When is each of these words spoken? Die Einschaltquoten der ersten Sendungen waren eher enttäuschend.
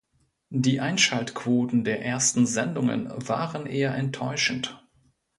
Die 0.55 0.79
Einschaltquoten 0.79 1.83
der 1.83 2.03
ersten 2.03 2.47
Sendungen 2.47 3.11
waren 3.27 3.67
eher 3.67 3.93
enttäuschend. 3.93 4.83